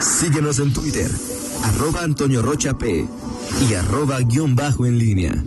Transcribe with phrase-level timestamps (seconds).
[0.00, 1.10] Síguenos en Twitter,
[1.62, 3.06] arroba Antonio Rocha P
[3.68, 5.44] y arroba guion bajo en línea.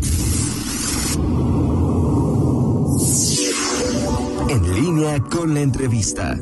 [4.49, 6.39] En línea con la entrevista.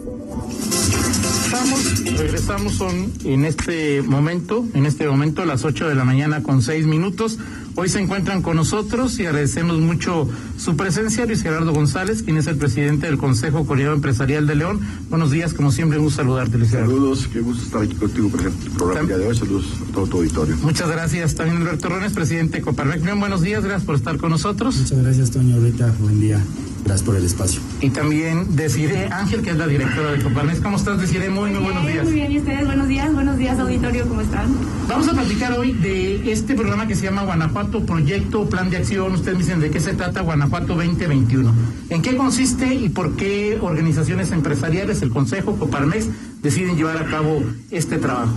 [1.52, 6.62] Regresamos, regresamos son en este momento, en este momento las 8 de la mañana con
[6.62, 7.38] 6 minutos.
[7.76, 10.28] Hoy se encuentran con nosotros y agradecemos mucho
[10.58, 14.82] su presencia, Luis Gerardo González, quien es el presidente del Consejo Coordinador Empresarial de León.
[15.10, 16.92] Buenos días, como siempre, un gusto saludarte, Luis Gerardo.
[16.92, 19.36] Saludos, qué gusto estar aquí contigo por el programa día de hoy.
[19.38, 20.58] Saludos a todo tu auditorio.
[20.62, 21.36] Muchas gracias.
[21.36, 23.04] También Alberto Rones, presidente de Coparmex.
[23.04, 24.76] Bien, buenos días, gracias por estar con nosotros.
[24.78, 25.56] Muchas gracias, Toño.
[25.56, 26.42] Ahorita, buen día.
[26.92, 27.62] Gracias por el espacio.
[27.80, 30.60] Y también Desiree Ángel, que es la directora de Coparmex.
[30.60, 31.30] ¿Cómo estás, Desiree?
[31.30, 32.04] Muy, muy buenos días.
[32.04, 32.66] Muy bien, ¿y ustedes?
[32.66, 34.54] Buenos días, buenos días, auditorio, ¿cómo están?
[34.90, 39.14] Vamos a platicar hoy de este programa que se llama Guanajuato Proyecto, Plan de Acción.
[39.14, 41.54] Ustedes dicen de qué se trata Guanajuato 2021.
[41.92, 46.08] ¿En qué consiste y por qué organizaciones empresariales, el Consejo, Coparmex,
[46.42, 48.34] deciden llevar a cabo este trabajo?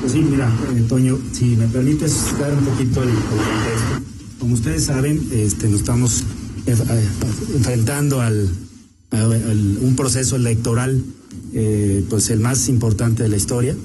[0.00, 4.10] Pues sí, mira, eh, Toño, si me permites dar un poquito el, el contexto.
[4.40, 6.24] Como ustedes saben, este, nos estamos
[6.66, 8.48] enfrentando al,
[9.10, 11.02] al- un proceso electoral,
[11.52, 13.76] eh, pues el más importante de la historia.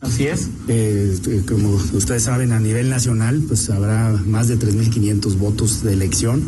[0.00, 0.48] Así es.
[0.68, 5.92] Eh, eh, como ustedes saben, a nivel nacional, pues habrá más de 3.500 votos de
[5.94, 6.42] elección.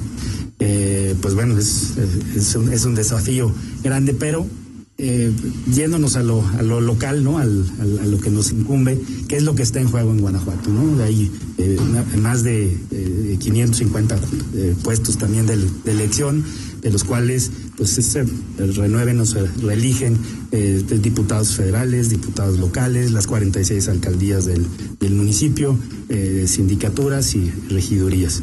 [0.60, 1.94] Eh, pues bueno, es,
[2.36, 4.46] es, un, es un desafío grande, pero
[4.98, 5.32] eh,
[5.72, 7.38] yéndonos a lo, a lo local, ¿no?
[7.38, 10.70] Al, a lo que nos incumbe, ¿qué es lo que está en juego en Guanajuato,
[10.70, 11.00] ¿no?
[11.02, 11.78] Ahí eh,
[12.20, 14.16] más de eh, 550
[14.54, 16.44] eh, puestos también de, elección,
[16.80, 18.26] de los cuales pues se
[18.58, 20.18] renueven o se reeligen
[20.50, 24.66] eh, diputados federales, diputados locales, las 46 alcaldías del,
[24.98, 28.42] del municipio, eh, sindicaturas y regidurías.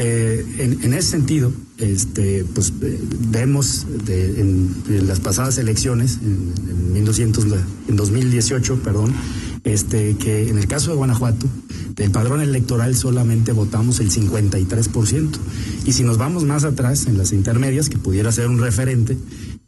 [0.00, 4.72] Eh, en, ese sentido, este, pues eh, vemos en,
[5.08, 7.46] las pasadas elecciones, en, en 1900
[7.88, 9.12] en 2018, perdón,
[9.64, 11.46] este, que en el caso de Guanajuato,
[11.96, 15.30] del padrón electoral solamente votamos el 53%.
[15.84, 19.16] Y si nos vamos más atrás, en las intermedias, que pudiera ser un referente,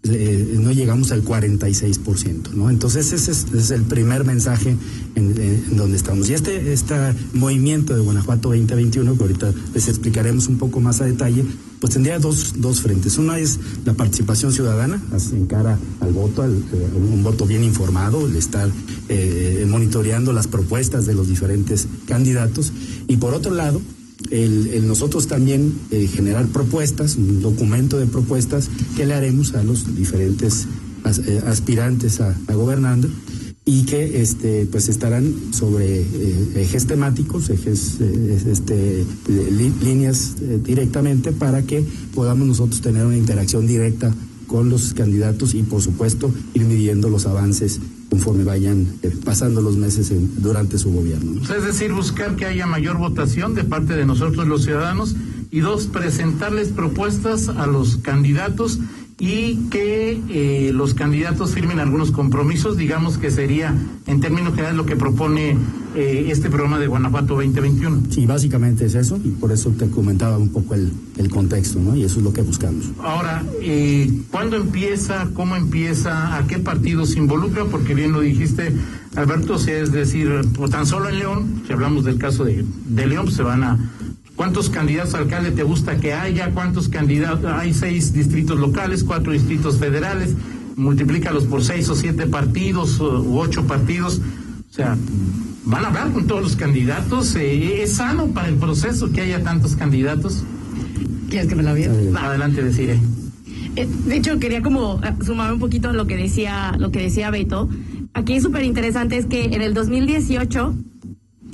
[0.03, 2.71] no llegamos al 46%, ¿no?
[2.71, 4.75] Entonces ese es, el primer mensaje
[5.15, 6.31] en, donde estamos.
[6.31, 6.95] Y este, este
[7.35, 11.45] movimiento de Guanajuato 2021, que ahorita les explicaremos un poco más a detalle,
[11.81, 13.19] pues tendría dos, dos frentes.
[13.19, 15.03] Una es la participación ciudadana,
[15.33, 18.71] en cara al voto, al, eh, un voto bien informado, el estar
[19.09, 22.73] eh, monitoreando las propuestas de los diferentes candidatos.
[23.07, 23.83] Y por otro lado,
[24.31, 29.97] el, nosotros también eh, generar propuestas, un documento de propuestas que le haremos a los
[29.97, 30.67] diferentes
[31.27, 33.09] eh, aspirantes a, gobernando
[33.65, 41.63] y que este pues estarán sobre eh, ejes temáticos, ejes eh, este líneas directamente para
[41.63, 44.15] que podamos nosotros tener una interacción directa
[44.47, 49.77] con los candidatos y por supuesto ir midiendo los avances conforme vayan eh, pasando los
[49.77, 51.41] meses en- durante su gobierno.
[51.41, 51.55] ¿no?
[51.55, 55.15] Es decir, buscar que haya mayor votación de parte de nosotros los ciudadanos
[55.53, 58.79] y dos, presentarles propuestas a los candidatos
[59.21, 63.75] y que eh, los candidatos firmen algunos compromisos, digamos que sería
[64.07, 65.59] en términos generales lo que propone
[65.95, 68.05] eh, este programa de Guanajuato 2021.
[68.09, 71.95] Sí, básicamente es eso y por eso te comentaba un poco el, el contexto, ¿no?
[71.95, 72.87] Y eso es lo que buscamos.
[73.03, 75.29] Ahora, eh, ¿cuándo empieza?
[75.35, 76.39] ¿Cómo empieza?
[76.39, 77.67] ¿A qué partido se involucra?
[77.67, 78.73] Porque bien lo dijiste,
[79.17, 83.07] Alberto, si es decir, o tan solo en León, si hablamos del caso de, de
[83.07, 83.79] León, pues se van a...
[84.41, 86.51] ¿Cuántos candidatos a alcalde te gusta que haya?
[86.53, 87.45] ¿Cuántos candidatos?
[87.45, 90.35] Hay seis distritos locales, cuatro distritos federales,
[90.77, 94.19] multiplícalos por seis o siete partidos o- u ocho partidos.
[94.71, 94.97] O sea,
[95.67, 97.37] ¿van a hablar con todos los candidatos?
[97.37, 100.43] Eh, ¿Es sano para el proceso que haya tantos candidatos?
[101.29, 101.93] ¿Quieres que me la vea?
[102.19, 102.99] Adelante, deciré.
[103.77, 107.03] Eh, de hecho, quería como eh, sumar un poquito a lo que decía, lo que
[107.03, 107.69] decía Beto.
[108.15, 110.75] Aquí es súper interesante es que en el 2018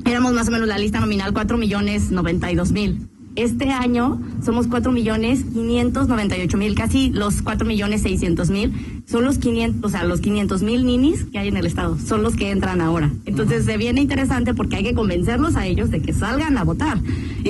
[0.05, 3.09] éramos más o menos la lista nominal 4 millones 92 mil.
[3.37, 9.03] Este año somos 4 millones 598 mil, casi los 4 millones 600 mil.
[9.07, 12.23] Son los 500, o sea, los 500 mil ninis que hay en el estado, son
[12.23, 13.13] los que entran ahora.
[13.27, 16.99] Entonces se viene interesante porque hay que convencerlos a ellos de que salgan a votar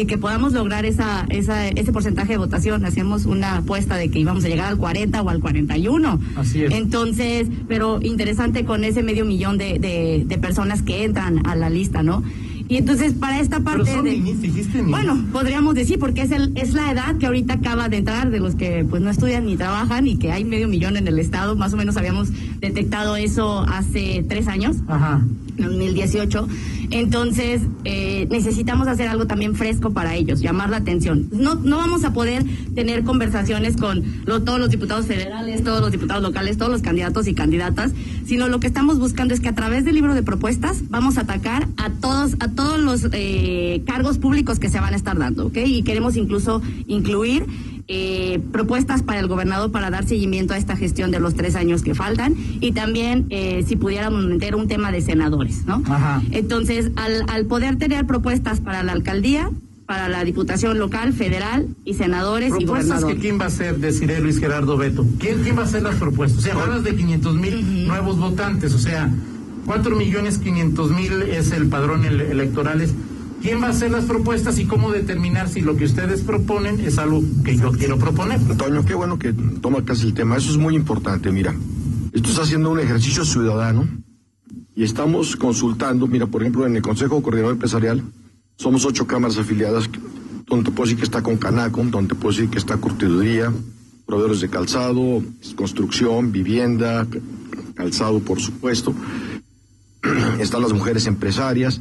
[0.01, 2.85] y que podamos lograr esa, esa, ese porcentaje de votación.
[2.85, 6.21] Hacíamos una apuesta de que íbamos a llegar al 40 o al 41.
[6.37, 6.73] Así es.
[6.73, 11.71] Entonces, pero interesante con ese medio millón de, de, de personas que entran a la
[11.71, 12.23] lista, ¿no?
[12.69, 14.13] Y entonces para esta parte Pero son de...
[14.13, 14.91] ninis, dijiste ninis.
[14.91, 18.41] Bueno, podríamos decir, porque es, el, es la edad que ahorita acaba de entrar, de
[18.41, 21.55] los que pues no estudian ni trabajan y que hay medio millón en el estado,
[21.55, 22.29] más o menos habíamos
[22.61, 25.23] detectado eso hace tres años, Ajá.
[25.59, 26.49] en 2018.
[26.91, 31.29] Entonces, eh, necesitamos hacer algo también fresco para ellos, llamar la atención.
[31.33, 32.45] No, no vamos a poder
[32.75, 37.27] tener conversaciones con lo- todos los diputados federales, todos los diputados locales, todos los candidatos
[37.29, 37.93] y candidatas,
[38.27, 41.23] sino lo que estamos buscando es que a través del libro de propuestas vamos a
[41.23, 45.47] atacar a todos, a todos los eh, cargos públicos que se van a estar dando,
[45.47, 45.59] ¿ok?
[45.65, 47.47] Y queremos incluso incluir
[47.89, 51.83] eh, propuestas para el gobernador para dar seguimiento a esta gestión de los tres años
[51.83, 55.83] que faltan y también eh, si pudiéramos meter un tema de senadores, ¿no?
[55.87, 56.23] Ajá.
[56.33, 59.51] Entonces, al, al poder tener propuestas para la alcaldía,
[59.87, 63.15] para la diputación local, federal y senadores y Propuestas gobernador.
[63.15, 65.07] que quién va a ser, deciré Luis Gerardo Beto.
[65.21, 66.41] ¿Quién, quién va a hacer las propuestas?
[66.41, 69.09] O sea, hablas de 500 mil nuevos votantes, o sea,
[69.65, 72.93] 4 millones 500 mil es el padrón ele- electorales.
[73.47, 76.99] ¿Quién va a hacer las propuestas y cómo determinar si lo que ustedes proponen es
[76.99, 78.41] algo que yo quiero proponer?
[78.41, 80.37] Antonio, qué bueno que toma casi el tema.
[80.37, 81.31] Eso es muy importante.
[81.31, 81.55] Mira,
[82.13, 83.87] esto está haciendo un ejercicio ciudadano
[84.75, 86.09] y estamos consultando.
[86.09, 88.03] Mira, por ejemplo, en el Consejo Coordinador Empresarial
[88.57, 89.89] somos ocho cámaras afiliadas,
[90.49, 93.53] donde puedo decir que está con Canacom, donde puedo decir que está curtiduría,
[94.07, 95.23] proveedores de calzado,
[95.55, 97.07] construcción, vivienda,
[97.77, 98.93] calzado, por supuesto.
[100.41, 101.81] Están las mujeres empresarias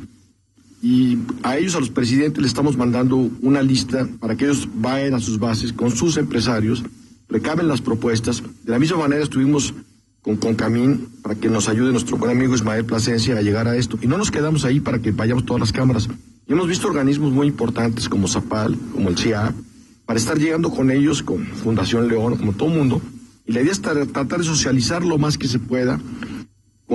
[0.82, 5.14] y a ellos, a los presidentes, le estamos mandando una lista para que ellos vayan
[5.16, 6.84] a sus bases con sus empresarios,
[7.30, 8.44] recaben las propuestas.
[8.64, 9.74] De la misma manera estuvimos
[10.22, 13.98] con Concamín para que nos ayude nuestro buen amigo Ismael Plasencia a llegar a esto.
[14.02, 16.08] Y no nos quedamos ahí para que vayamos todas las cámaras.
[16.48, 19.54] Hemos visto organismos muy importantes como Zapal, como el CIA,
[20.06, 23.02] para estar llegando con ellos, con Fundación León, como todo mundo.
[23.48, 26.00] Y la idea es tra- tratar de socializar lo más que se pueda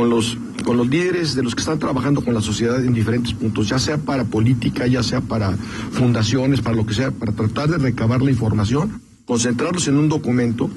[0.01, 3.35] con los, con los líderes de los que están trabajando con la sociedad en diferentes
[3.35, 5.55] puntos, ya sea para política, ya sea para
[5.93, 10.71] fundaciones, para lo que sea, para tratar de recabar la información, concentrarlos en un documento,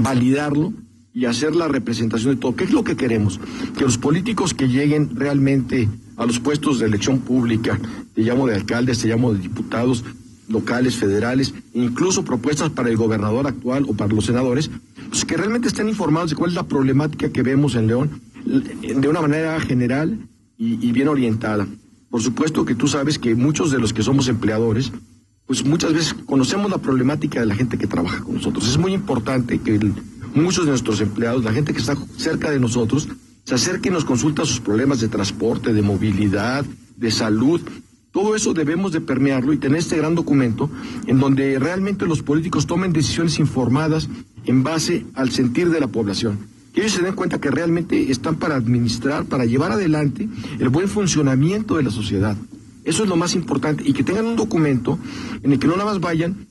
[0.00, 0.72] validarlo
[1.12, 2.56] y hacer la representación de todo.
[2.56, 3.38] ¿Qué es lo que queremos?
[3.76, 5.86] Que los políticos que lleguen realmente
[6.16, 7.78] a los puestos de elección pública,
[8.14, 10.02] te llamo de alcaldes, te llamo de diputados
[10.48, 14.70] locales, federales, incluso propuestas para el gobernador actual o para los senadores,
[15.14, 19.08] pues que realmente estén informados de cuál es la problemática que vemos en León de
[19.08, 20.18] una manera general
[20.58, 21.68] y, bien orientada.
[22.10, 24.90] Por supuesto que tú sabes que muchos de los que somos empleadores,
[25.46, 28.68] pues muchas veces conocemos la problemática de la gente que trabaja con nosotros.
[28.68, 29.78] Es muy importante que
[30.34, 33.06] muchos de nuestros empleados, la gente que está cerca de nosotros,
[33.44, 36.64] se acerque y nos consulta sus problemas de transporte, de movilidad,
[36.96, 37.60] de salud.
[38.10, 40.70] Todo eso debemos de permearlo y tener este gran documento
[41.06, 44.08] en donde realmente los políticos tomen decisiones informadas
[44.46, 46.38] en base al sentir de la población.
[46.72, 50.88] Que ellos se den cuenta que realmente están para administrar, para llevar adelante el buen
[50.88, 52.36] funcionamiento de la sociedad.
[52.84, 54.98] Eso es lo más importante y que tengan un documento
[55.42, 56.46] en el que no nada más vayan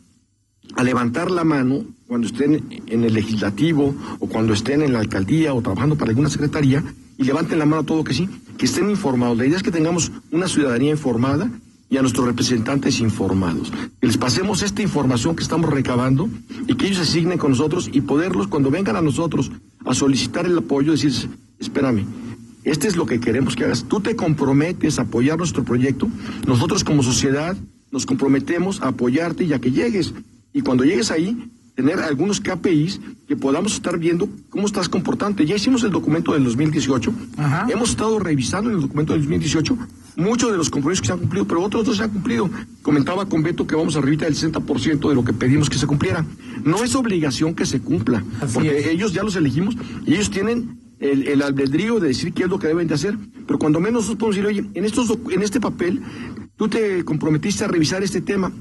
[0.75, 5.53] a levantar la mano cuando estén en el legislativo o cuando estén en la alcaldía
[5.53, 6.83] o trabajando para alguna secretaría
[7.17, 9.37] y levanten la mano todo que sí, que estén informados.
[9.37, 11.51] La idea es que tengamos una ciudadanía informada
[11.93, 13.71] y a nuestros representantes informados.
[14.01, 16.27] Que les pasemos esta información que estamos recabando
[16.65, 19.51] y que ellos se asignen con nosotros y poderlos, cuando vengan a nosotros
[19.85, 21.29] a solicitar el apoyo, decirles,
[21.59, 22.07] espérame,
[22.63, 23.83] este es lo que queremos que hagas.
[23.83, 26.07] Tú te comprometes a apoyar nuestro proyecto.
[26.47, 27.55] Nosotros como sociedad
[27.91, 30.15] nos comprometemos a apoyarte y a que llegues.
[30.51, 35.43] Y cuando llegues ahí, tener algunos KPIs que podamos estar viendo cómo estás comportando.
[35.43, 37.13] Ya hicimos el documento del 2018.
[37.37, 37.67] Ajá.
[37.69, 39.77] Hemos estado revisando el documento del 2018
[40.15, 42.49] muchos de los compromisos que se han cumplido, pero otros no se han cumplido.
[42.81, 46.25] Comentaba con Beto que vamos arriba del 60% de lo que pedimos que se cumpliera.
[46.63, 48.87] No es obligación que se cumpla, Así porque es.
[48.87, 49.75] ellos ya los elegimos
[50.05, 53.17] y ellos tienen el, el albedrío de decir qué es lo que deben de hacer.
[53.45, 56.01] Pero cuando menos nosotros podemos decir, oye, en, estos, en este papel
[56.55, 58.51] tú te comprometiste a revisar este tema.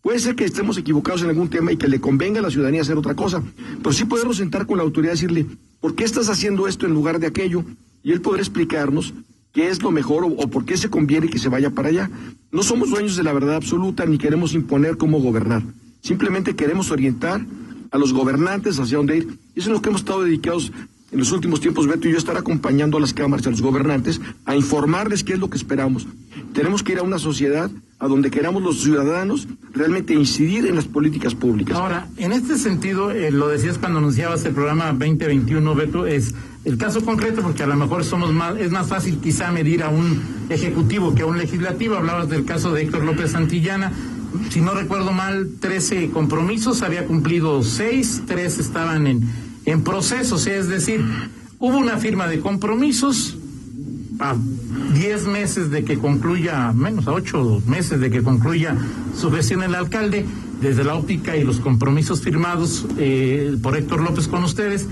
[0.00, 2.82] Puede ser que estemos equivocados en algún tema y que le convenga a la ciudadanía
[2.82, 3.42] hacer otra cosa,
[3.78, 5.46] pero sí podernos sentar con la autoridad y decirle,
[5.80, 7.64] ¿por qué estás haciendo esto en lugar de aquello?
[8.02, 9.14] Y él podrá explicarnos
[9.54, 12.10] qué es lo mejor o, por qué se conviene que se vaya para allá.
[12.52, 15.62] No somos dueños de la verdad absoluta ni queremos imponer cómo gobernar.
[16.02, 17.46] Simplemente queremos orientar
[17.90, 19.38] a los gobernantes hacia dónde ir.
[19.54, 20.72] Y eso es lo que hemos estado dedicados
[21.12, 24.20] en los últimos tiempos, Beto y yo, estar acompañando a las cámaras a los gobernantes
[24.44, 26.08] a informarles qué es lo que esperamos.
[26.52, 27.70] Tenemos que ir a una sociedad
[28.04, 31.74] a donde queramos los ciudadanos realmente incidir en las políticas públicas.
[31.74, 36.34] Ahora, en este sentido, eh, lo decías cuando anunciabas el programa 2021, Beto, es
[36.66, 39.88] el caso concreto, porque a lo mejor somos más, es más fácil quizá medir a
[39.88, 40.20] un
[40.50, 41.94] ejecutivo que a un legislativo.
[41.94, 43.90] Hablabas del caso de Héctor López Santillana.
[44.50, 49.22] Si no recuerdo mal, 13 compromisos, había cumplido 6, 3 estaban en,
[49.64, 51.02] en proceso, es decir,
[51.58, 53.38] hubo una firma de compromisos,
[54.18, 54.36] a
[54.94, 58.76] 10 meses de que concluya, menos a 8 meses de que concluya
[59.18, 60.24] su gestión el alcalde,
[60.60, 64.86] desde la óptica y los compromisos firmados eh, por Héctor López con ustedes,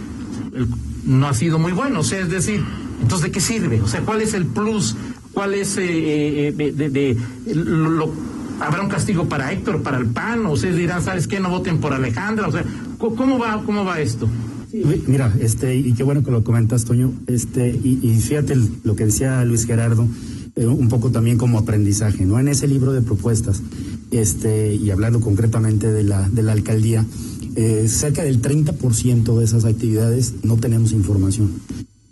[1.05, 2.01] no ha sido muy bueno.
[2.01, 2.63] O sea, es decir,
[3.01, 3.81] entonces, ¿de qué sirve?
[3.81, 4.97] O sea, ¿cuál es el plus?
[5.33, 7.17] ¿Cuál es eh, eh, de, de,
[7.55, 8.13] lo,
[8.61, 10.47] habrá un castigo para Héctor, para el PAN?
[10.47, 11.41] O ustedes dirán, ¿sabes qué?
[11.41, 12.49] No voten por Alejandra.
[12.49, 12.65] O sea,
[12.99, 14.29] ¿cómo va, cómo va esto?
[15.07, 17.13] Mira, este, y qué bueno que lo comentas, Toño.
[17.27, 20.09] Este, y, y fíjate lo que decía Luis Gerardo,
[20.57, 22.39] eh, un poco también como aprendizaje, ¿no?
[22.39, 23.63] En ese libro de propuestas,
[24.11, 27.07] este, y hablando concretamente de la, de la alcaldía,
[27.57, 31.53] eh, cerca del 30% de esas actividades no tenemos información.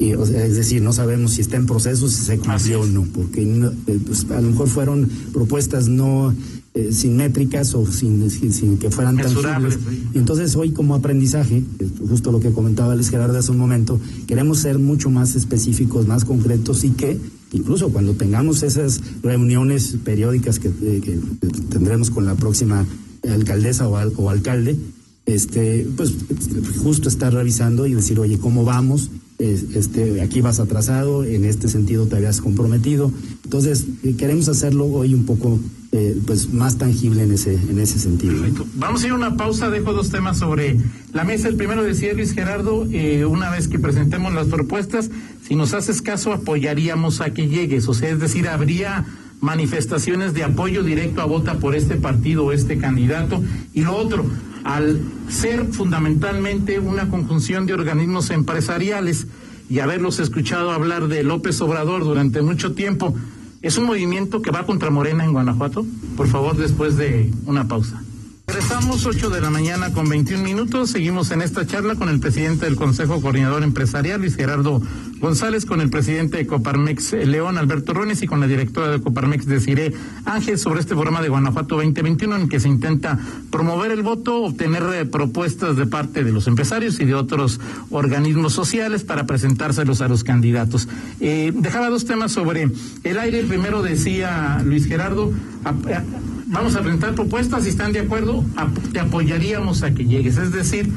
[0.00, 2.87] Y, o sea, es decir, no sabemos si está en proceso, si se cumplió o
[2.87, 6.35] no, porque eh, pues, a lo mejor fueron propuestas no
[6.73, 9.78] eh, sin métricas o sin, sin, que fueran tangibles.
[10.14, 11.62] Y entonces hoy como aprendizaje,
[12.09, 16.25] justo lo que comentaba Luis Gerardo hace un momento, queremos ser mucho más específicos, más
[16.25, 17.19] concretos y que
[17.52, 21.21] incluso cuando tengamos esas reuniones periódicas que, eh,
[21.69, 22.87] tendremos con la próxima
[23.28, 24.76] alcaldesa o, o alcalde,
[25.26, 26.14] este, pues
[26.83, 29.11] justo estar revisando y decir, oye, ¿cómo vamos?
[29.40, 33.11] Este, aquí vas atrasado, en este sentido te habías comprometido.
[33.44, 35.59] Entonces, eh, queremos hacerlo hoy un poco
[35.92, 38.35] eh, pues más tangible en ese, en ese sentido.
[38.76, 40.76] Vamos a ir a una pausa, dejo dos temas sobre
[41.12, 41.49] la mesa.
[41.49, 45.11] El primero decía Luis Gerardo, eh, una vez que presentemos las propuestas,
[45.47, 47.88] si nos haces caso, apoyaríamos a que llegues.
[47.88, 49.04] O sea, es decir, habría
[49.40, 53.42] manifestaciones de apoyo directo a vota por este partido o este candidato.
[53.73, 54.25] Y lo otro,
[54.64, 59.26] al ser fundamentalmente una conjunción de organismos empresariales
[59.69, 63.14] y haberlos escuchado hablar de López Obrador durante mucho tiempo,
[63.62, 65.87] ¿es un movimiento que va contra Morena en Guanajuato?
[66.17, 68.02] Por favor, después de una pausa.
[68.49, 70.90] Regresamos 8 de la mañana con 21 minutos.
[70.90, 74.83] Seguimos en esta charla con el presidente del Consejo Coordinador Empresarial, Luis Gerardo
[75.21, 79.47] González, con el presidente de Coparmex, León Alberto Rones, y con la directora de Coparmex,
[79.47, 79.93] Desiree
[80.25, 83.19] Ángel, sobre este programa de Guanajuato 2021, en que se intenta
[83.50, 87.61] promover el voto, obtener eh, propuestas de parte de los empresarios y de otros
[87.91, 90.89] organismos sociales para presentárselos a los candidatos.
[91.21, 92.71] Eh, dejaba dos temas sobre
[93.05, 93.45] el aire.
[93.45, 95.33] Primero decía Luis Gerardo,
[96.47, 98.45] vamos a presentar propuestas, si están de acuerdo,
[98.93, 100.39] te apoyaríamos a que llegues.
[100.39, 100.91] Es decir,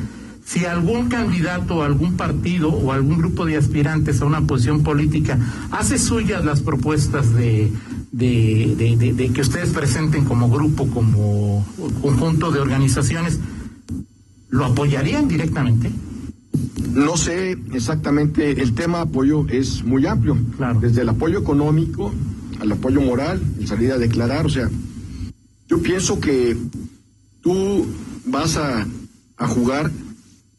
[0.45, 5.39] si algún candidato, algún partido o algún grupo de aspirantes a una posición política
[5.71, 7.71] hace suyas las propuestas de,
[8.11, 11.65] de, que ustedes presenten como grupo, como
[12.01, 13.39] conjunto de organizaciones,
[14.49, 15.91] ¿lo apoyarían directamente?
[16.93, 20.37] No sé exactamente, el tema apoyo es muy amplio,
[20.79, 22.13] desde el apoyo económico
[22.59, 24.69] al apoyo moral, el salir a declarar, o sea,
[25.67, 26.55] yo pienso que
[27.41, 27.85] tú
[28.25, 28.85] vas a,
[29.47, 29.91] jugar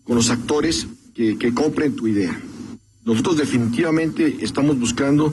[0.04, 2.38] con los actores que, compren tu idea.
[3.04, 5.32] Nosotros definitivamente estamos buscando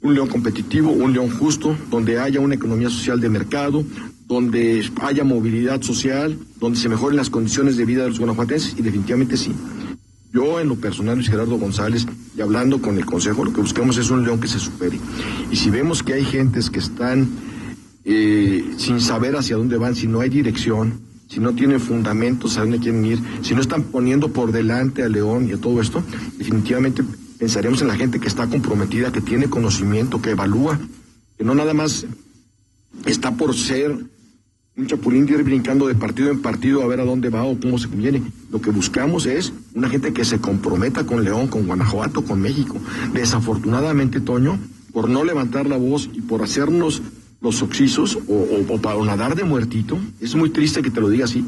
[0.00, 3.84] un león competitivo, un león justo, donde haya una economía social de mercado,
[4.26, 8.82] donde haya movilidad social, donde se mejoren las condiciones de vida de los guanajuatenses, y
[8.82, 9.52] definitivamente sí.
[10.32, 13.98] Yo, en lo personal, Luis Gerardo González, y hablando con el Consejo, lo que buscamos
[13.98, 14.98] es un león que se supere.
[15.50, 17.28] Y si vemos que hay gentes que están
[18.04, 22.60] eh, sin saber hacia dónde van, si no hay dirección, si no tienen fundamentos a
[22.60, 26.02] dónde quieren ir, si no están poniendo por delante a León y a todo esto,
[26.36, 27.02] definitivamente
[27.38, 30.78] pensaremos en la gente que está comprometida, que tiene conocimiento, que evalúa,
[31.38, 32.04] que no nada más
[33.06, 33.96] está por ser
[34.76, 37.58] un chapulín de ir brincando de partido en partido a ver a dónde va o
[37.58, 38.22] cómo se conviene.
[38.50, 42.76] Lo que buscamos es una gente que se comprometa con León, con Guanajuato, con México.
[43.14, 44.58] Desafortunadamente, Toño,
[44.92, 47.00] por no levantar la voz y por hacernos
[47.42, 49.98] los oxisos o, para nadar de muertito.
[50.20, 51.44] Es muy triste que te lo diga así.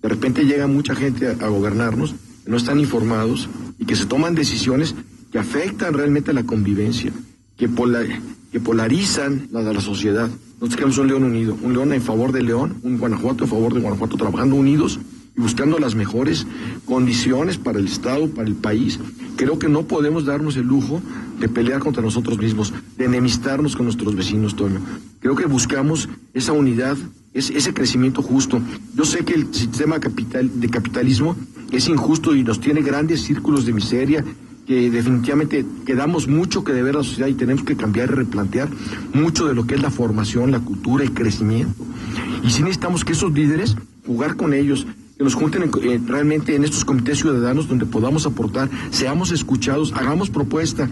[0.00, 2.14] De repente llega mucha gente a, gobernarnos
[2.44, 3.48] que no están informados
[3.78, 4.94] y que se toman decisiones
[5.32, 7.12] que afectan realmente la convivencia,
[7.56, 7.68] que,
[8.52, 10.30] que polarizan la la sociedad.
[10.60, 13.74] Nosotros queremos un León unido, un León en favor de León, un Guanajuato en favor
[13.74, 15.00] de Guanajuato, trabajando unidos
[15.36, 16.46] buscando las mejores
[16.84, 18.98] condiciones para el Estado, para el país.
[19.36, 21.02] Creo que no podemos darnos el lujo
[21.40, 24.80] de pelear contra nosotros mismos, de enemistarnos con nuestros vecinos, Toño.
[25.20, 26.96] Creo que buscamos esa unidad,
[27.32, 28.60] ese crecimiento justo.
[28.94, 31.36] Yo sé que el sistema de capitalismo
[31.72, 34.24] es injusto y nos tiene grandes círculos de miseria
[34.66, 38.68] que definitivamente quedamos mucho que deber a la sociedad y tenemos que cambiar y replantear
[39.12, 41.84] mucho de lo que es la formación, la cultura, el crecimiento.
[42.42, 43.76] Y si necesitamos que esos líderes,
[44.06, 44.86] jugar con ellos,
[45.16, 45.70] que nos junten
[46.06, 50.90] realmente en estos comités ciudadanos donde podamos aportar, seamos escuchados, hagamos propuesta,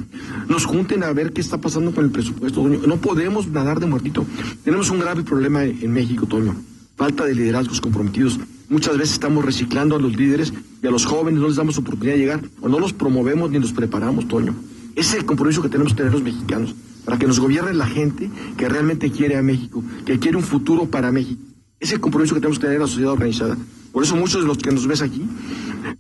[0.49, 4.25] nos junten a ver qué está pasando con el presupuesto, No podemos nadar de muertito.
[4.65, 6.55] Tenemos un grave problema en México, Toño.
[6.97, 8.39] Falta de liderazgos comprometidos.
[8.69, 10.53] Muchas veces estamos reciclando a los líderes
[10.83, 13.59] y a los jóvenes no les damos oportunidad de llegar o no los promovemos ni
[13.59, 14.55] los preparamos, Toño.
[14.95, 16.75] Ese es el compromiso que tenemos que tener los mexicanos,
[17.05, 20.87] para que nos gobierne la gente que realmente quiere a México, que quiere un futuro
[20.87, 21.43] para México.
[21.81, 23.57] Ese es el compromiso que tenemos que tener la sociedad organizada.
[23.93, 25.23] Por eso muchos de los que nos ves aquí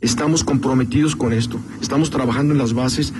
[0.00, 1.58] estamos comprometidos con esto.
[1.80, 3.12] Estamos trabajando en las bases,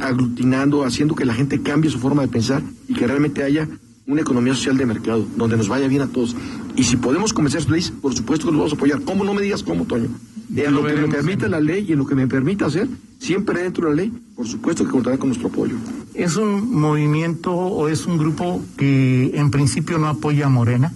[0.00, 3.68] aglutinando, haciendo que la gente cambie su forma de pensar y que realmente haya
[4.06, 6.34] una economía social de mercado, donde nos vaya bien a todos.
[6.76, 9.02] Y si podemos convencer a país, por supuesto que los vamos a apoyar.
[9.02, 9.22] ¿Cómo?
[9.24, 10.08] No me digas cómo, Toño.
[10.56, 12.88] En lo, que me permite la ley y en lo que me permita hacer,
[13.18, 15.76] siempre dentro de la ley, por supuesto que contará con nuestro apoyo.
[16.14, 20.90] ¿Es un movimiento o es un grupo que en principio no apoya a Morena?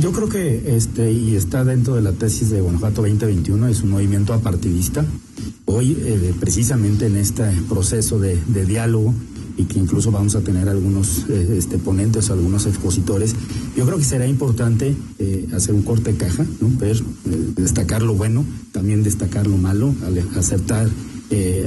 [0.00, 3.90] Yo creo que este y está dentro de la tesis de Guanajuato 2021 es un
[3.90, 5.04] movimiento apartidista.
[5.64, 9.14] Hoy eh, precisamente en este proceso de, diálogo
[9.56, 13.34] y que incluso vamos a tener algunos eh, este, ponentes, algunos expositores,
[13.76, 16.70] yo creo que será importante eh, hacer un corte caja, ¿no?
[16.78, 17.00] ver,
[17.56, 19.94] destacar lo bueno, también destacar lo malo,
[20.36, 20.88] acertar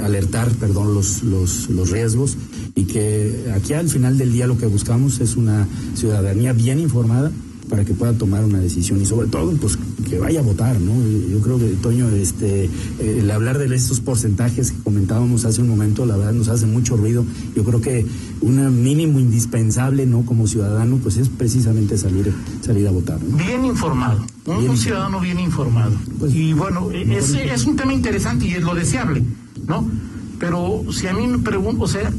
[0.04, 2.38] alertar perdón, los, los, los, riesgos
[2.76, 7.32] y que aquí al final del día lo que buscamos es una ciudadanía bien informada
[7.70, 10.94] para que pueda tomar una decisión y sobre todo pues que vaya a votar, ¿no?
[11.30, 12.70] Yo creo que Toño, este,
[13.00, 16.96] el hablar de estos porcentajes que comentábamos hace un momento, la verdad nos hace mucho
[16.96, 17.26] ruido.
[17.56, 18.06] Yo creo que
[18.42, 20.26] un mínimo indispensable, ¿no?
[20.26, 23.20] Como ciudadano, pues es precisamente salir, salir a votar.
[23.20, 25.96] Bien informado, un, ciudadano bien informado.
[26.20, 29.24] Pues, y bueno, es, es un tema interesante y es lo deseable,
[29.68, 29.90] ¿no?
[30.40, 32.12] Pero si a mí me pregunto, o sea,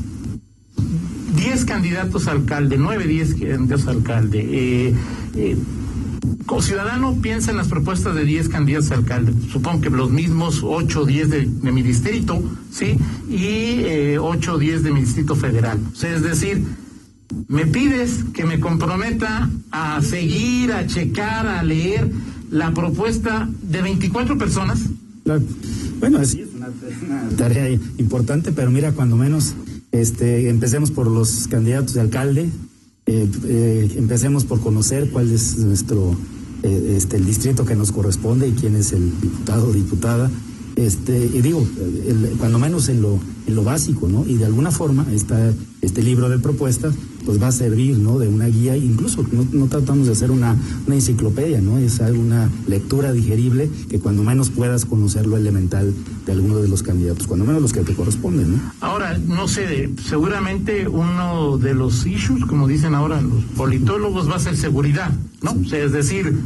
[1.47, 4.41] 10 candidatos a alcalde, 9, 10 candidatos a alcalde.
[4.41, 4.95] Eh,
[5.37, 5.57] eh,
[6.45, 10.62] como ciudadano piensa en las propuestas de 10 candidatos a alcalde, supongo que los mismos
[10.65, 12.97] 8 o 10 de, mi distrito, ¿sí?
[13.31, 15.79] Y eh, 8 o 10 de mi distrito federal.
[15.93, 16.65] O sea, es decir,
[17.47, 22.11] me pides que me comprometa a seguir, a checar, a leer
[22.50, 24.81] la propuesta de 24 personas.
[26.00, 29.55] Bueno, sí, es una tarea importante, pero mira, cuando menos
[29.93, 32.50] este, empecemos por los candidatos de alcalde,
[33.07, 36.16] eh, eh, empecemos por conocer cuál es nuestro,
[36.62, 40.31] eh, este, el distrito que nos corresponde y quién es el diputado o diputada.
[40.76, 41.66] Este, y digo,
[42.38, 44.26] cuando menos en lo, en lo básico, ¿no?
[44.26, 48.18] Y de alguna forma, esta, este libro de propuestas, pues va a servir, ¿no?
[48.18, 50.54] De una guía, incluso no, tratamos de hacer una,
[50.87, 51.78] una, enciclopedia, ¿no?
[51.78, 55.95] Es una lectura digerible que cuando menos puedas conocer lo elemental
[56.26, 58.61] de alguno de los candidatos, cuando menos los que te corresponden, ¿no?
[58.80, 64.41] Ahora, no sé, seguramente uno de los issues, como dicen ahora los politólogos, va a
[64.41, 65.10] ser seguridad,
[65.43, 65.56] ¿no?
[65.75, 66.36] es decir,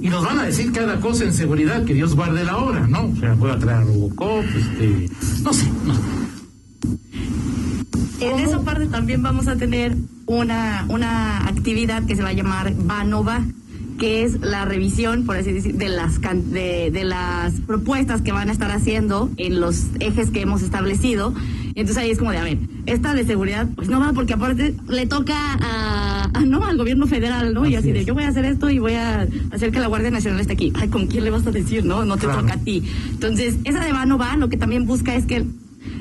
[0.00, 3.06] y nos van a decir cada cosa en seguridad, que Dios guarde la hora, ¿no?
[3.06, 5.10] O sea, puede traer a Robocop, este,
[5.42, 5.66] no sé,
[8.20, 12.74] En esa parte también vamos a tener una, una actividad que se va a llamar
[12.76, 13.44] Vanova,
[13.98, 18.48] que es la revisión, por así decir, de las, de, de las propuestas que van
[18.48, 21.34] a estar haciendo en los ejes que hemos establecido.
[21.74, 24.74] Entonces ahí es como de, a ver, esta de seguridad, pues no va, porque aparte
[24.88, 26.07] le toca a,
[26.46, 27.66] no, al gobierno federal, ¿no?
[27.66, 30.10] y así de, yo voy a hacer esto y voy a hacer que la Guardia
[30.10, 30.72] Nacional esté aquí.
[30.74, 32.04] Ay, ¿con quién le vas a decir, no?
[32.04, 32.82] No te toca a ti.
[33.10, 35.44] Entonces, esa de va no va, lo que también busca es que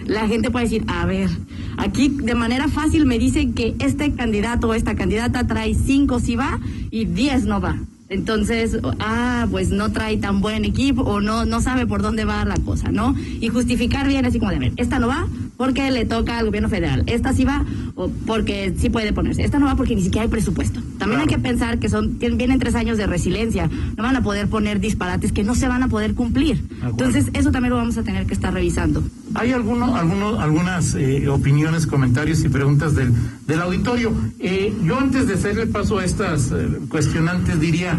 [0.05, 1.29] la gente pueda decir, a ver,
[1.77, 6.35] aquí de manera fácil me dicen que este candidato o esta candidata trae cinco si
[6.35, 6.59] va
[6.91, 7.77] y diez no va.
[8.09, 12.45] Entonces, ah, pues no trae tan buen equipo o no, no sabe por dónde va
[12.45, 13.15] la cosa, ¿no?
[13.41, 16.69] Y justificar bien así como de, ver, esta no va porque le toca al gobierno
[16.69, 17.65] federal, esta sí va
[17.95, 20.81] o porque sí puede ponerse, esta no va porque ni siquiera hay presupuesto.
[20.99, 24.47] También hay que pensar que son, vienen tres años de resiliencia, no van a poder
[24.47, 26.63] poner disparates que no se van a poder cumplir.
[26.83, 29.03] Entonces, eso también lo vamos a tener que estar revisando.
[29.33, 33.11] Hay alguno, alguno, algunas eh, opiniones, comentarios y preguntas del,
[33.45, 34.13] del auditorio.
[34.39, 37.97] Eh, yo antes de hacerle paso a estas eh, cuestionantes diría,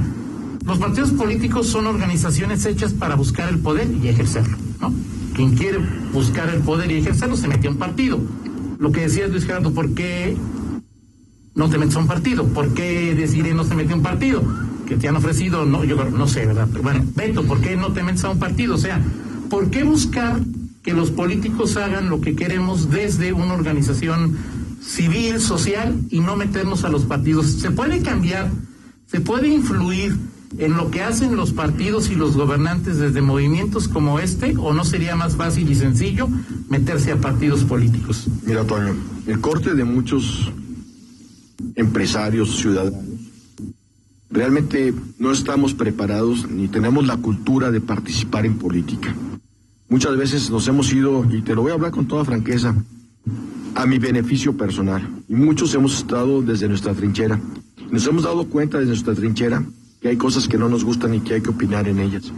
[0.65, 4.93] los partidos políticos son organizaciones hechas para buscar el poder y ejercerlo, ¿no?
[5.39, 5.79] Quien quiere
[6.13, 8.21] buscar el poder y ejercerlo se mete a un partido.
[8.81, 10.37] Lo que decía Luis Gerardo, ¿por qué
[11.55, 12.49] no te metes a un partido?
[12.49, 14.43] ¿Por qué decir no se mete a un partido?
[14.89, 16.67] Que te han ofrecido, no, yo no sé, ¿verdad?
[16.83, 18.75] bueno, Beto, ¿por qué no te metes a un partido?
[18.75, 19.01] O sea,
[19.49, 20.41] ¿por qué buscar
[20.83, 24.37] que los políticos hagan lo que queremos desde una organización
[24.83, 27.47] civil, social y no meternos a los partidos?
[27.47, 28.51] Se puede cambiar,
[29.07, 30.17] se puede influir
[30.57, 34.85] en lo que hacen los partidos y los gobernantes desde movimientos como este o no
[34.85, 36.29] sería más fácil y sencillo
[36.69, 38.27] meterse a partidos políticos?
[38.47, 38.95] Mira, Toño,
[39.27, 40.51] el corte de muchos
[41.75, 43.05] empresarios, ciudadanos,
[44.31, 49.15] realmente no estamos preparados ni tenemos la cultura de participar en política.
[49.89, 52.75] Muchas veces nos hemos ido, y te lo voy a hablar con toda franqueza,
[53.75, 55.09] a mi beneficio personal.
[55.29, 57.41] Y muchos hemos estado desde nuestra trinchera.
[57.91, 59.65] Nos hemos dado cuenta desde nuestra trinchera
[60.01, 62.33] que hay cosas que no nos gustan y que hay que opinar en ellas.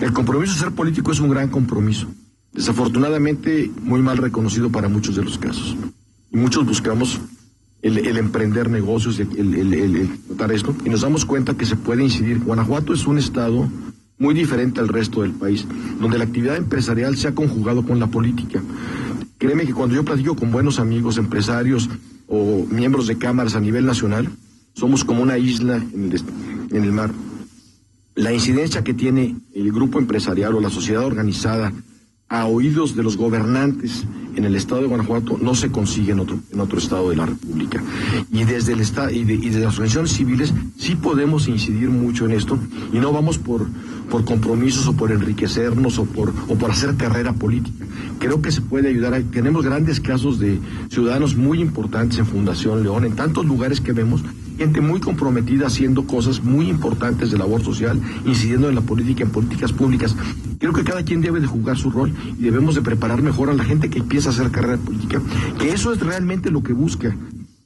[0.00, 2.08] El compromiso de ser político es un gran compromiso.
[2.52, 5.76] desafortunadamente muy mal reconocido para muchos de los casos.
[6.30, 7.20] Y muchos buscamos
[7.82, 10.10] el, emprender negocios, el, el, el,
[10.50, 12.38] esto, y nos damos cuenta que se puede incidir.
[12.40, 13.68] Guanajuato es un estado
[14.18, 15.66] muy diferente al resto del país,
[16.00, 18.62] donde la actividad empresarial se ha conjugado con la política.
[19.38, 21.88] Créeme que cuando yo platico con buenos amigos, empresarios
[22.28, 24.28] o miembros de cámaras a nivel nacional,
[24.74, 26.12] somos como una isla en el,
[26.72, 27.10] en el mar.
[28.14, 31.72] La incidencia que tiene el grupo empresarial o la sociedad organizada
[32.32, 34.04] a oídos de los gobernantes
[34.36, 37.26] en el estado de Guanajuato no se consigue en otro, en otro estado de la
[37.26, 37.82] República.
[38.32, 42.58] Y desde el estado y de, las organizaciones civiles sí podemos incidir mucho en esto
[42.90, 43.66] y no vamos por,
[44.10, 47.84] por compromisos o por enriquecernos o por, o por hacer carrera política.
[48.18, 49.22] Creo que se puede ayudar.
[49.30, 50.58] tenemos grandes casos de
[50.88, 54.22] ciudadanos muy importantes en Fundación León, en tantos lugares que vemos
[54.56, 59.30] gente muy comprometida haciendo cosas muy importantes de labor social, incidiendo en la política, en
[59.30, 60.16] políticas públicas.
[60.58, 63.54] Creo que cada quien debe de jugar su rol y debemos de preparar mejor a
[63.54, 65.20] la gente que empieza a hacer carrera política,
[65.58, 67.16] que eso es realmente lo que busca,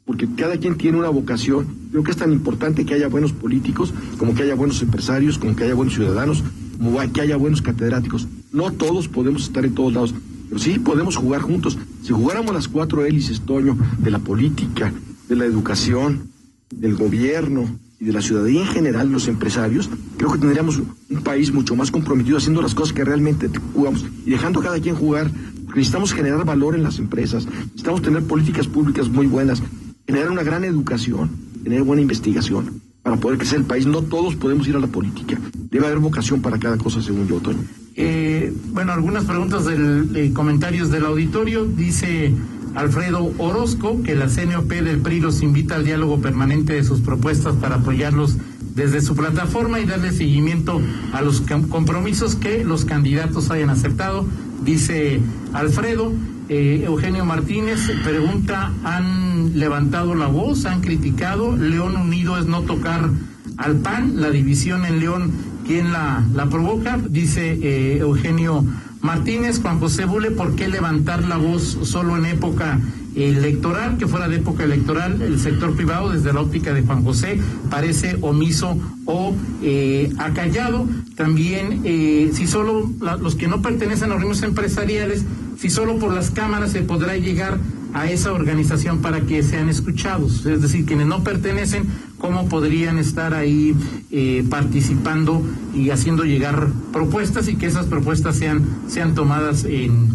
[0.04, 1.66] porque cada quien tiene una vocación.
[1.90, 5.56] Creo que es tan importante que haya buenos políticos, como que haya buenos empresarios, como
[5.56, 6.42] que haya buenos ciudadanos,
[6.78, 8.26] como que haya buenos catedráticos.
[8.52, 10.14] No todos podemos estar en todos lados,
[10.48, 11.76] pero sí podemos jugar juntos.
[12.02, 14.92] Si jugáramos las cuatro hélices, Toño, de la política,
[15.28, 16.30] de la educación,
[16.70, 21.52] del gobierno y de la ciudadanía en general, los empresarios, creo que tendríamos un país
[21.52, 25.30] mucho más comprometido haciendo las cosas que realmente jugamos y dejando a cada quien jugar.
[25.68, 29.62] necesitamos generar valor en las empresas, necesitamos tener políticas públicas muy buenas,
[30.06, 31.30] generar una gran educación,
[31.64, 33.86] tener buena investigación para poder crecer el país.
[33.86, 35.38] No todos podemos ir a la política.
[35.70, 37.60] Debe haber vocación para cada cosa, según yo, Toño.
[37.94, 41.64] Eh, bueno, algunas preguntas del, de comentarios del auditorio.
[41.64, 42.34] Dice
[42.76, 47.56] Alfredo Orozco, que la CNOP del PRI los invita al diálogo permanente de sus propuestas
[47.56, 48.36] para apoyarlos
[48.74, 50.82] desde su plataforma y darle seguimiento
[51.14, 54.26] a los compromisos que los candidatos hayan aceptado.
[54.62, 55.20] Dice
[55.54, 56.12] Alfredo,
[56.50, 60.66] eh, Eugenio Martínez pregunta, ¿han levantado la voz?
[60.66, 61.56] ¿Han criticado?
[61.56, 63.08] León Unido es no tocar
[63.56, 65.32] al PAN, la división en León,
[65.66, 66.98] ¿quién la, la provoca?
[67.08, 68.62] Dice eh, Eugenio
[69.06, 72.80] Martínez, Juan José Bule, ¿por qué levantar la voz solo en época
[73.14, 77.40] electoral, que fuera de época electoral, el sector privado, desde la óptica de Juan José,
[77.70, 80.86] parece omiso o eh, acallado.
[81.14, 85.24] También, eh, si solo los que no pertenecen a ritmos empresariales,
[85.56, 87.58] si solo por las cámaras se podrá llegar
[87.94, 90.46] a esa organización para que sean escuchados.
[90.46, 91.84] Es decir, quienes no pertenecen,
[92.18, 93.74] ¿cómo podrían estar ahí
[94.10, 95.42] eh, participando
[95.74, 100.08] y haciendo llegar propuestas y que esas propuestas sean, sean tomadas en,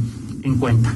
[0.43, 0.93] en cuenta?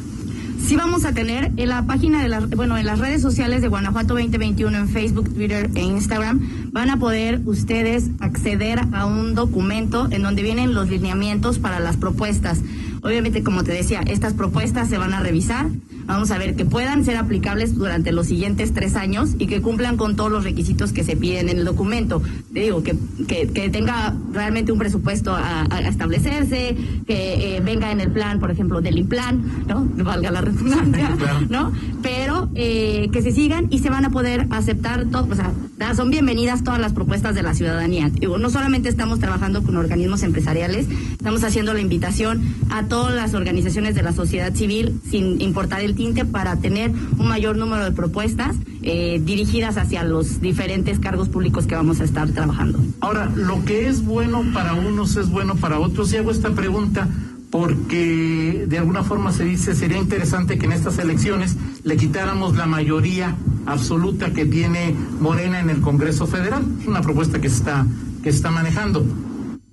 [0.66, 3.68] Sí vamos a tener en la página de las, bueno, en las redes sociales de
[3.68, 10.08] Guanajuato 2021 en Facebook, Twitter e Instagram van a poder ustedes acceder a un documento
[10.10, 12.62] en donde vienen los lineamientos para las propuestas.
[13.04, 15.68] Obviamente, como te decía, estas propuestas se van a revisar.
[16.06, 19.98] Vamos a ver que puedan ser aplicables durante los siguientes tres años y que cumplan
[19.98, 22.22] con todos los requisitos que se piden en el documento.
[22.54, 22.96] Te digo, que,
[23.28, 26.76] que, tenga realmente un presupuesto a, establecerse,
[27.08, 29.86] que eh, venga en el plan, por ejemplo, del IMPLAN, ¿no?
[30.04, 31.16] Valga la redundancia,
[31.50, 31.72] ¿no?
[32.02, 35.52] Pero eh, que se sigan y se van a poder aceptar todo, o sea,
[35.96, 38.10] son bienvenidas todas las propuestas de la ciudadanía.
[38.10, 43.34] Digo, no solamente estamos trabajando con organismos empresariales, estamos haciendo la invitación a todas las
[43.34, 47.92] organizaciones de la sociedad civil, sin importar el tinte, para tener un mayor número de
[47.92, 52.80] propuestas eh, dirigidas hacia los diferentes cargos públicos que vamos a estar trabajando.
[53.00, 56.14] Ahora, lo que es bueno para unos es bueno para otros.
[56.14, 57.08] Y hago esta pregunta
[57.50, 62.66] porque de alguna forma se dice sería interesante que en estas elecciones le quitáramos la
[62.66, 66.64] mayoría absoluta que tiene Morena en el Congreso Federal.
[66.82, 67.86] Es una propuesta que está
[68.22, 69.06] que está manejando.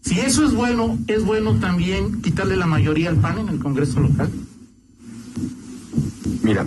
[0.02, 4.00] Si eso es bueno, ¿es bueno también quitarle la mayoría al PAN en el Congreso
[4.00, 4.30] local?
[6.42, 6.66] Mira,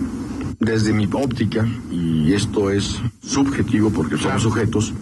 [0.58, 4.92] desde mi óptica, y esto es subjetivo porque somos sujetos,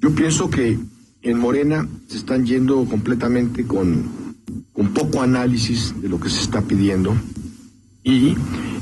[0.00, 0.78] yo pienso que
[1.22, 4.34] en Morena se están yendo completamente con,
[4.72, 7.16] con poco análisis de lo que se está pidiendo
[8.04, 8.36] y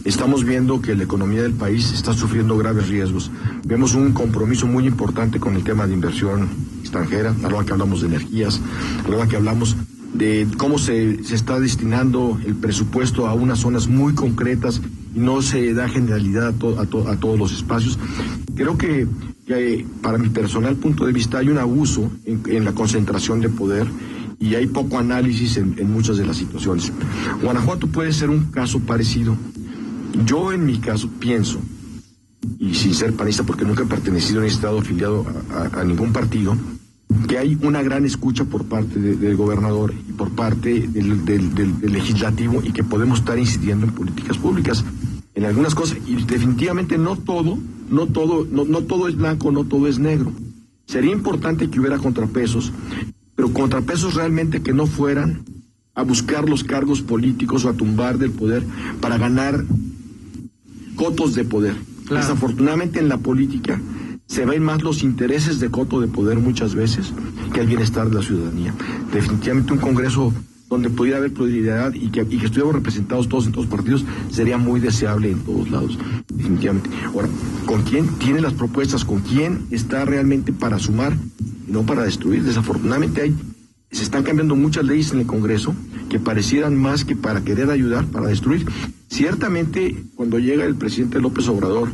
[0.04, 3.30] estamos viendo que la economía del país está sufriendo graves riesgos.
[3.64, 8.08] Vemos un compromiso muy importante con el tema de inversión extranjera, ahora que hablamos de
[8.08, 8.60] energías,
[9.06, 9.74] ahora que hablamos
[10.16, 14.80] de cómo se, se, está destinando el presupuesto a unas zonas muy concretas
[15.14, 17.98] y no se da generalidad a, a, todos los espacios.
[18.54, 19.06] Creo que,
[20.02, 23.86] para mi personal punto de vista hay un abuso en, la concentración de poder
[24.40, 26.92] y hay poco análisis en, muchas de las situaciones.
[27.42, 29.36] Guanajuato puede ser un caso parecido.
[30.24, 31.60] Yo en mi caso pienso,
[32.58, 36.56] y sin ser panista porque nunca he pertenecido ni estado afiliado a, a ningún partido,
[37.28, 42.62] que hay una gran escucha por parte del gobernador y por parte del, del, legislativo
[42.62, 44.84] y que podemos estar incidiendo en políticas públicas
[45.34, 47.58] en algunas cosas y definitivamente no todo,
[47.90, 50.32] no todo, no, no todo es blanco, no todo es negro.
[50.86, 52.72] Sería importante que hubiera contrapesos,
[53.34, 55.44] pero contrapesos realmente que no fueran
[55.94, 58.64] a buscar los cargos políticos o a tumbar del poder
[59.00, 59.64] para ganar
[60.96, 61.76] cotos de poder.
[62.08, 63.80] Desafortunadamente en la política
[64.26, 67.12] se ven más los intereses de coto de poder muchas veces
[67.52, 68.74] que el bienestar de la ciudadanía.
[69.12, 70.32] Definitivamente un Congreso
[70.68, 74.58] donde pudiera haber pluralidad y que, y que estuviéramos representados todos en todos partidos sería
[74.58, 75.96] muy deseable en todos lados,
[76.28, 76.90] definitivamente.
[77.06, 77.28] Ahora,
[77.66, 79.04] ¿con quién tiene las propuestas?
[79.04, 81.16] ¿Con quién está realmente para sumar
[81.68, 82.42] y no para destruir?
[82.42, 83.34] Desafortunadamente hay,
[83.92, 85.74] se están cambiando muchas leyes en el Congreso
[86.08, 88.66] que parecieran más que para querer ayudar, para destruir.
[89.08, 91.90] Ciertamente, cuando llega el presidente López Obrador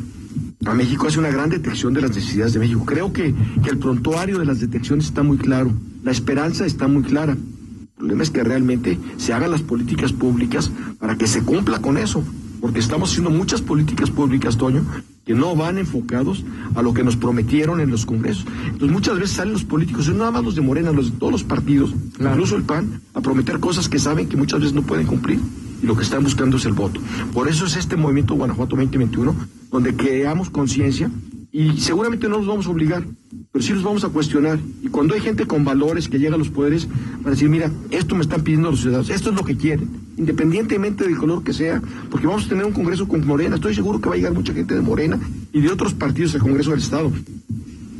[0.64, 2.84] a México, hace una gran detección de las necesidades de México.
[2.84, 5.72] Creo que, que el prontuario de las detecciones está muy claro,
[6.04, 7.32] la esperanza está muy clara.
[7.32, 11.96] El problema es que realmente se hagan las políticas públicas para que se cumpla con
[11.98, 12.22] eso,
[12.60, 14.84] porque estamos haciendo muchas políticas públicas, Toño,
[15.24, 16.44] que no van enfocados
[16.74, 18.44] a lo que nos prometieron en los congresos.
[18.66, 21.32] Entonces muchas veces salen los políticos, no nada más los de Morena, los de todos
[21.32, 25.06] los partidos, incluso el PAN, a prometer cosas que saben que muchas veces no pueden
[25.06, 25.38] cumplir
[25.82, 27.00] y lo que están buscando es el voto.
[27.32, 29.34] Por eso es este movimiento Guanajuato 2021,
[29.70, 31.10] donde creamos conciencia
[31.50, 33.04] y seguramente no nos vamos a obligar,
[33.52, 34.58] pero sí los vamos a cuestionar.
[34.82, 38.14] Y cuando hay gente con valores que llega a los poderes, para decir, mira, esto
[38.14, 41.82] me están pidiendo los ciudadanos, esto es lo que quieren, independientemente del color que sea,
[42.10, 44.54] porque vamos a tener un Congreso con Morena, estoy seguro que va a llegar mucha
[44.54, 45.20] gente de Morena
[45.52, 47.12] y de otros partidos al Congreso del Estado.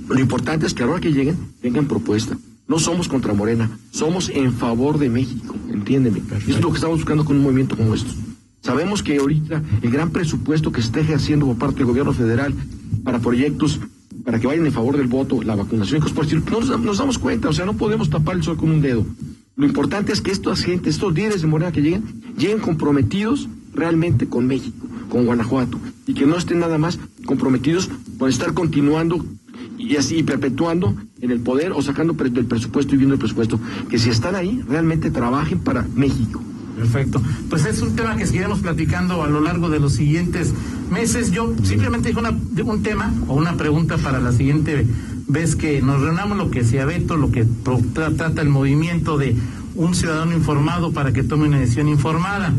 [0.09, 2.37] Lo importante es que ahora que lleguen, tengan propuesta.
[2.69, 6.23] No somos contra Morena, somos en favor de México, entiéndeme.
[6.47, 8.11] Eso es lo que estamos buscando con un movimiento como este.
[8.63, 12.55] Sabemos que ahorita el gran presupuesto que se está ejerciendo por parte del gobierno federal
[13.03, 13.81] para proyectos
[14.25, 16.99] para que vayan en favor del voto, la vacunación y cosas por no nos, nos,
[16.99, 19.05] damos cuenta, o sea, no podemos tapar el sol con un dedo.
[19.57, 22.05] Lo importante es que estas gente, estos líderes de Morena que lleguen,
[22.39, 28.29] lleguen comprometidos realmente con México, con Guanajuato, y que no estén nada más comprometidos con
[28.29, 29.25] estar continuando
[29.83, 33.59] y así perpetuando en el poder o sacando del presupuesto y viendo el presupuesto,
[33.91, 36.43] que si están ahí, realmente trabajen para México.
[36.77, 37.21] Perfecto.
[37.51, 40.55] Pues es un tema que seguiremos platicando a lo largo de los siguientes
[40.91, 41.31] meses.
[41.31, 44.87] Yo simplemente digo una, un tema o una pregunta para la siguiente
[45.29, 47.47] vez que nos reunamos, lo que sea Beto, lo que
[47.95, 49.37] trata el movimiento de
[49.75, 52.53] un ciudadano informado para que tome una decisión informada.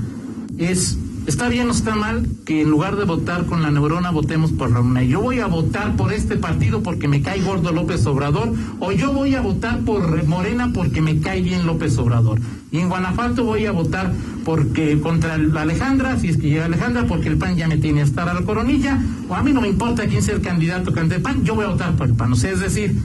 [0.57, 4.51] Es está bien o está mal que en lugar de votar con la neurona votemos
[4.51, 5.03] por la UNA.
[5.03, 9.13] Yo voy a votar por este partido porque me cae gordo López Obrador o yo
[9.13, 12.39] voy a votar por Morena porque me cae bien López Obrador.
[12.71, 17.29] Y en Guanajuato voy a votar porque contra Alejandra, si es que llega Alejandra, porque
[17.29, 20.07] el PAN ya me tiene hasta a la coronilla, o a mí no me importa
[20.07, 22.33] quién sea el candidato que el PAN, yo voy a votar por el PAN.
[22.33, 22.95] O sea, es decir,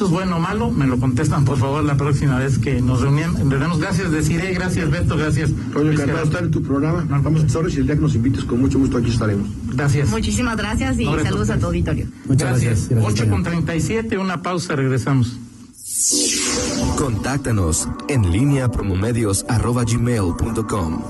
[0.00, 3.02] esto es bueno o malo, me lo contestan por favor la próxima vez que nos
[3.02, 3.78] reunimos.
[3.78, 5.50] Gracias, deciré, gracias Beto, gracias.
[5.74, 7.04] Oye, encantado estar en tu programa.
[7.06, 9.46] Vamos a y el día que nos invites, con mucho gusto aquí estaremos.
[9.74, 10.08] Gracias.
[10.08, 12.06] Muchísimas gracias y saludos a tu auditorio.
[12.24, 12.88] Muchas gracias.
[12.88, 13.20] gracias.
[13.20, 15.36] 8 con 37, una pausa, regresamos.
[16.96, 21.02] Contáctanos en línea promomedios.com